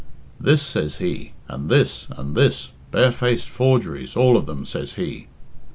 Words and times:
'This,' 0.39 0.63
says 0.63 0.97
he, 0.97 1.33
'and 1.47 1.69
this 1.69 2.07
and 2.17 2.33
this 2.33 2.71
barefaced 2.89 3.47
forgeries, 3.47 4.15
all 4.15 4.35
of 4.35 4.47
them!' 4.47 4.65
says 4.65 4.95
he." 4.95 5.27